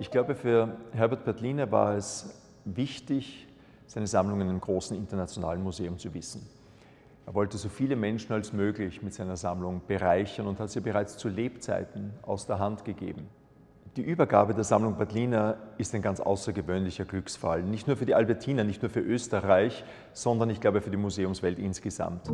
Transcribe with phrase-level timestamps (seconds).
[0.00, 2.32] Ich glaube, für Herbert Bertliner war es
[2.64, 3.48] wichtig,
[3.86, 6.46] seine Sammlung in einem großen internationalen Museum zu wissen.
[7.26, 11.16] Er wollte so viele Menschen als möglich mit seiner Sammlung bereichern und hat sie bereits
[11.16, 13.28] zu Lebzeiten aus der Hand gegeben.
[13.96, 17.62] Die Übergabe der Sammlung Bertliner ist ein ganz außergewöhnlicher Glücksfall.
[17.62, 21.58] Nicht nur für die Albertiner, nicht nur für Österreich, sondern ich glaube für die Museumswelt
[21.58, 22.30] insgesamt.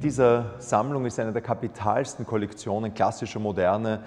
[0.00, 4.00] Mit dieser Sammlung ist eine der kapitalsten Kollektionen klassischer Moderne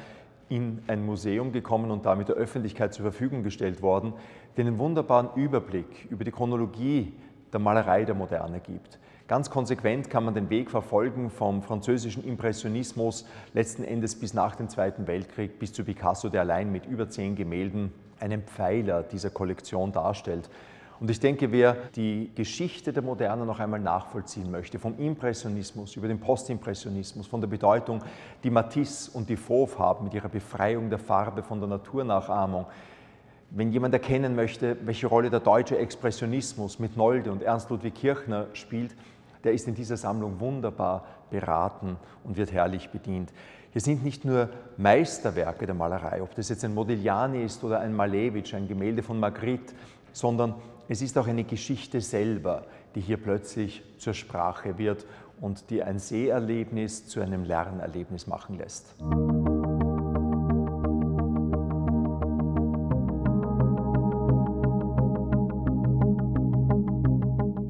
[0.50, 4.14] in ein Museum gekommen und damit der Öffentlichkeit zur Verfügung gestellt worden,
[4.58, 7.14] die einen wunderbaren Überblick über die Chronologie
[7.54, 8.98] der Malerei der Moderne gibt.
[9.28, 14.70] Ganz konsequent kann man den Weg verfolgen vom französischen Impressionismus letzten Endes bis nach dem
[14.70, 19.92] Zweiten Weltkrieg bis zu Picasso, der allein mit über zehn Gemälden einen Pfeiler dieser Kollektion
[19.92, 20.50] darstellt.
[21.04, 26.08] Und ich denke, wer die Geschichte der Moderne noch einmal nachvollziehen möchte, vom Impressionismus über
[26.08, 28.02] den Postimpressionismus, von der Bedeutung,
[28.42, 32.68] die Matisse und die Fauve haben mit ihrer Befreiung der Farbe von der Naturnachahmung,
[33.50, 38.48] wenn jemand erkennen möchte, welche Rolle der deutsche Expressionismus mit Nolde und Ernst Ludwig Kirchner
[38.54, 38.95] spielt,
[39.44, 43.34] der ist in dieser Sammlung wunderbar beraten und wird herrlich bedient.
[43.73, 47.94] Hier sind nicht nur Meisterwerke der Malerei, ob das jetzt ein Modigliani ist oder ein
[47.94, 49.73] Malevich, ein Gemälde von Magritte,
[50.14, 50.56] sondern
[50.88, 55.06] es ist auch eine Geschichte selber, die hier plötzlich zur Sprache wird
[55.39, 58.95] und die ein Seherlebnis zu einem Lernerlebnis machen lässt.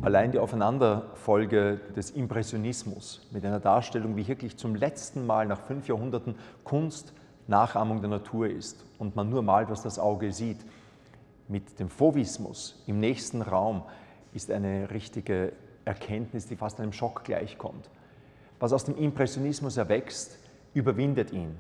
[0.01, 5.87] Allein die Aufeinanderfolge des Impressionismus mit einer Darstellung, wie wirklich zum letzten Mal nach fünf
[5.87, 7.13] Jahrhunderten Kunst
[7.47, 10.59] Nachahmung der Natur ist und man nur malt, was das Auge sieht,
[11.47, 13.83] mit dem Fauvismus im nächsten Raum
[14.33, 15.53] ist eine richtige
[15.85, 17.89] Erkenntnis, die fast einem Schock gleichkommt.
[18.59, 20.39] Was aus dem Impressionismus erwächst,
[20.73, 21.57] überwindet ihn,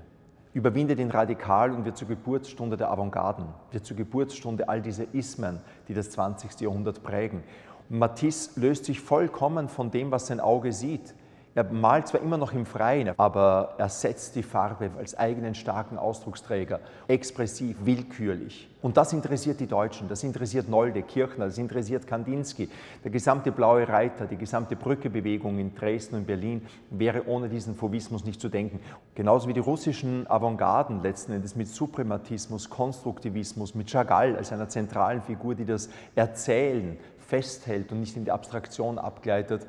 [0.53, 5.59] überwindet ihn radikal und wird zur Geburtsstunde der Avantgarden, wird zur Geburtsstunde all dieser Ismen,
[5.87, 6.61] die das 20.
[6.61, 7.43] Jahrhundert prägen.
[7.89, 11.13] Matisse löst sich vollkommen von dem, was sein Auge sieht.
[11.55, 15.99] Er malt zwar immer noch im Freien, aber er setzt die Farbe als eigenen starken
[15.99, 18.69] Ausdrucksträger, expressiv, willkürlich.
[18.81, 22.69] Und das interessiert die Deutschen, das interessiert Nolde, Kirchner, das interessiert Kandinsky.
[23.03, 28.25] Der gesamte Blaue Reiter, die gesamte Brückebewegung in Dresden und Berlin wäre ohne diesen Fauvismus
[28.25, 28.79] nicht zu denken.
[29.13, 35.21] Genauso wie die russischen Avantgarden letzten Endes mit Suprematismus, Konstruktivismus, mit Chagall als einer zentralen
[35.21, 36.97] Figur, die das Erzählen
[37.27, 39.67] festhält und nicht in die Abstraktion abgleitet.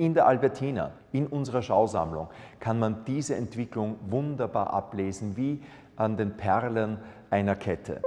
[0.00, 2.28] In der Albertina, in unserer Schausammlung,
[2.58, 5.62] kann man diese Entwicklung wunderbar ablesen, wie
[5.94, 6.96] an den Perlen
[7.28, 8.00] einer Kette.